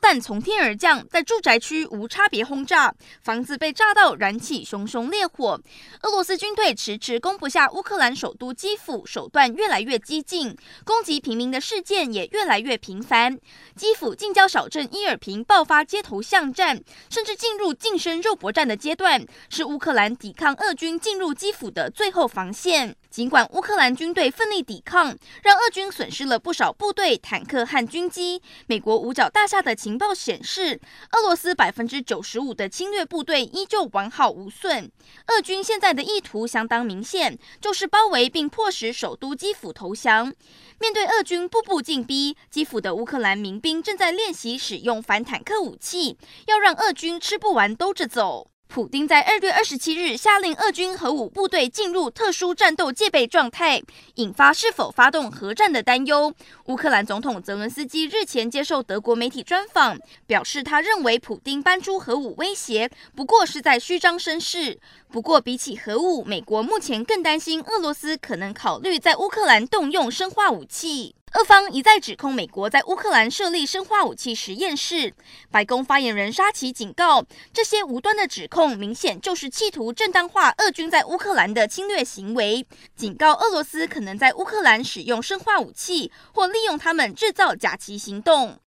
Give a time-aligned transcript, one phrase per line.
[0.00, 5.60] 炮弹从天而降，在住宅区无差别轰炸，房子被炸到燃起熊熊烈火。
[6.00, 10.56] 俄罗斯军队迟迟攻不下乌克兰首都基辅，手段越来越激进，
[10.86, 13.38] 攻击平民的事件也越来越频繁。
[13.76, 22.96] 基辅近郊小镇伊尔平爆发街头巷战，甚至进入近身肉搏战的阶段，是乌克兰抵抗俄军进入基辅的最后防线。
[23.10, 30.80] 尽管乌克兰军队奋力抵抗，让俄军损失了不少部队、坦克和军机，美国五角大厦的情报显示，
[31.12, 34.90] 俄罗斯百分之九十五的侵略部队依旧完好无损。
[35.26, 40.32] 俄军现在的意图相当明显，就是包围并迫使首都基辅投降。
[40.78, 48.50] 面对俄军步步进逼，基辅的乌克兰民兵正在练习使用反坦克武器，要让俄军吃不完兜着走。
[48.70, 53.82] 普丁在二月二十七日下令俄军核武部队进入特殊战斗戒备状态，
[54.14, 56.32] 引发是否发动核战的担忧。
[56.66, 64.78] 乌克兰总统泽伦斯基日前接受德国媒体专访，表示他认为普丁搬出核武威胁不过是在虚张声势。
[65.10, 71.16] 不过，比起核武，美国目前更担心俄罗斯可能考虑在乌克兰动用生化武器。
[71.34, 75.14] 俄方一再指控美国在乌克兰设立生化武器实验室。
[75.48, 88.58] 白宫发言人沙奇警告，这些无端的指控明显就是企图正当化俄军在乌克兰的侵略行为，警告俄罗斯可能在乌克兰使用生化武器，或利用他们制造假旗行动。